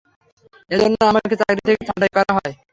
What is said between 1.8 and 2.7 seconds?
ছাঁটাই করা হয়।